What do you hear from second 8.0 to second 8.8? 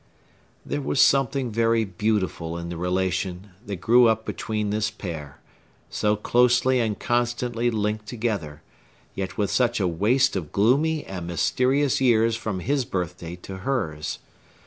together,